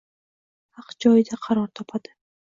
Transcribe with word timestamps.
Haq 0.79 0.95
joyida 1.05 1.39
qaror 1.47 1.69
topadi. 1.81 2.15